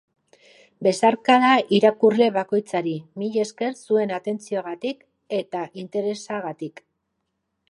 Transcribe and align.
Besarkada 0.87 1.51
irakurle 1.79 2.31
bakoitzari, 2.39 2.95
milesker 3.25 3.79
zuen 3.85 4.17
atentziogatik 4.21 5.09
eta 5.45 5.67
interesagatik. 5.87 6.85